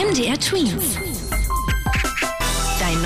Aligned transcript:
MDR 0.00 0.38
Twins. 0.38 1.09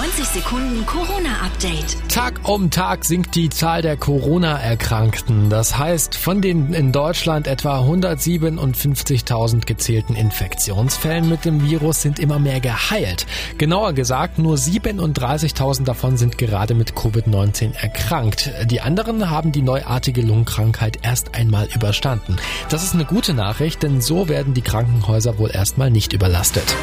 Dein 0.00 0.08
90 0.08 0.28
Sekunden 0.28 0.86
Corona-Update. 0.86 2.08
Tag 2.08 2.48
um 2.48 2.70
Tag 2.70 3.04
sinkt 3.04 3.34
die 3.34 3.50
Zahl 3.50 3.82
der 3.82 3.98
Corona-Erkrankten. 3.98 5.50
Das 5.50 5.76
heißt, 5.76 6.16
von 6.16 6.40
den 6.40 6.72
in 6.72 6.90
Deutschland 6.90 7.46
etwa 7.46 7.80
157.000 7.80 9.66
gezählten 9.66 10.16
Infektionsfällen 10.16 11.28
mit 11.28 11.44
dem 11.44 11.68
Virus 11.68 12.00
sind 12.00 12.18
immer 12.18 12.38
mehr 12.38 12.60
geheilt. 12.60 13.26
Genauer 13.58 13.92
gesagt, 13.92 14.38
nur 14.38 14.56
37.000 14.56 15.84
davon 15.84 16.16
sind 16.16 16.38
gerade 16.38 16.72
mit 16.74 16.94
Covid-19 16.94 17.74
erkrankt. 17.74 18.50
Die 18.64 18.80
anderen 18.80 19.28
haben 19.28 19.52
die 19.52 19.62
neuartige 19.62 20.22
Lungenkrankheit 20.22 21.00
erst 21.02 21.34
einmal 21.34 21.68
überstanden. 21.74 22.36
Das 22.70 22.82
ist 22.82 22.94
eine 22.94 23.04
gute 23.04 23.34
Nachricht, 23.34 23.82
denn 23.82 24.00
so 24.00 24.30
werden 24.30 24.54
die 24.54 24.62
Krankenhäuser 24.62 25.36
wohl 25.36 25.50
erstmal 25.50 25.90
nicht 25.90 26.14
überlastet. 26.14 26.74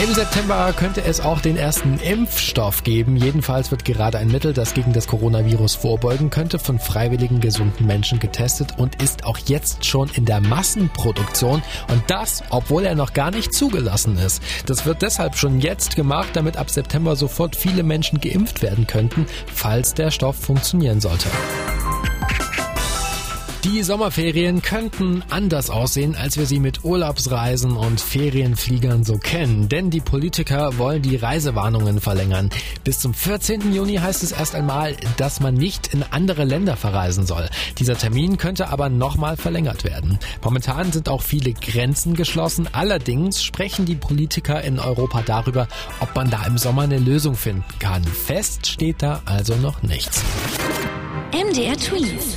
Im 0.00 0.14
September 0.14 0.72
könnte 0.76 1.02
es 1.02 1.20
auch 1.20 1.40
den 1.40 1.56
ersten 1.56 1.98
Impfstoff 1.98 2.84
geben. 2.84 3.16
Jedenfalls 3.16 3.72
wird 3.72 3.84
gerade 3.84 4.18
ein 4.18 4.28
Mittel, 4.28 4.52
das 4.52 4.72
gegen 4.72 4.92
das 4.92 5.08
Coronavirus 5.08 5.74
vorbeugen 5.74 6.30
könnte, 6.30 6.60
von 6.60 6.78
freiwilligen 6.78 7.40
gesunden 7.40 7.84
Menschen 7.84 8.20
getestet 8.20 8.78
und 8.78 9.02
ist 9.02 9.24
auch 9.24 9.38
jetzt 9.38 9.84
schon 9.84 10.08
in 10.10 10.24
der 10.24 10.40
Massenproduktion. 10.40 11.64
Und 11.88 12.02
das, 12.06 12.44
obwohl 12.50 12.84
er 12.84 12.94
noch 12.94 13.12
gar 13.12 13.32
nicht 13.32 13.52
zugelassen 13.52 14.16
ist. 14.18 14.40
Das 14.66 14.86
wird 14.86 15.02
deshalb 15.02 15.36
schon 15.36 15.60
jetzt 15.60 15.96
gemacht, 15.96 16.28
damit 16.34 16.58
ab 16.58 16.70
September 16.70 17.16
sofort 17.16 17.56
viele 17.56 17.82
Menschen 17.82 18.20
geimpft 18.20 18.62
werden 18.62 18.86
könnten, 18.86 19.26
falls 19.52 19.94
der 19.94 20.12
Stoff 20.12 20.36
funktionieren 20.36 21.00
sollte. 21.00 21.28
Die 23.64 23.82
Sommerferien 23.82 24.62
könnten 24.62 25.24
anders 25.30 25.68
aussehen, 25.68 26.14
als 26.14 26.38
wir 26.38 26.46
sie 26.46 26.60
mit 26.60 26.84
Urlaubsreisen 26.84 27.72
und 27.72 28.00
Ferienfliegern 28.00 29.02
so 29.02 29.18
kennen. 29.18 29.68
Denn 29.68 29.90
die 29.90 30.00
Politiker 30.00 30.78
wollen 30.78 31.02
die 31.02 31.16
Reisewarnungen 31.16 32.00
verlängern. 32.00 32.50
Bis 32.84 33.00
zum 33.00 33.12
14. 33.12 33.74
Juni 33.74 33.96
heißt 33.96 34.22
es 34.22 34.30
erst 34.30 34.54
einmal, 34.54 34.96
dass 35.16 35.40
man 35.40 35.54
nicht 35.54 35.92
in 35.92 36.04
andere 36.04 36.44
Länder 36.44 36.76
verreisen 36.76 37.26
soll. 37.26 37.50
Dieser 37.78 37.98
Termin 37.98 38.36
könnte 38.36 38.68
aber 38.68 38.88
nochmal 38.90 39.36
verlängert 39.36 39.82
werden. 39.82 40.20
Momentan 40.44 40.92
sind 40.92 41.08
auch 41.08 41.22
viele 41.22 41.52
Grenzen 41.52 42.14
geschlossen. 42.14 42.68
Allerdings 42.70 43.42
sprechen 43.42 43.86
die 43.86 43.96
Politiker 43.96 44.62
in 44.62 44.78
Europa 44.78 45.22
darüber, 45.26 45.66
ob 45.98 46.14
man 46.14 46.30
da 46.30 46.46
im 46.46 46.58
Sommer 46.58 46.82
eine 46.82 46.98
Lösung 46.98 47.34
finden 47.34 47.64
kann. 47.80 48.04
Fest 48.04 48.68
steht 48.68 49.02
da 49.02 49.20
also 49.24 49.56
noch 49.56 49.82
nichts. 49.82 50.22
MDR 51.32 51.76
Twins. 51.76 52.36